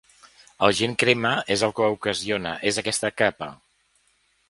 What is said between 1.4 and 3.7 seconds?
és el que ocasiona és aquesta capa.